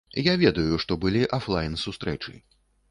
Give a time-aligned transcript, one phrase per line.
[0.27, 2.37] Я ведаю, што былі афлайн-сустрэчы.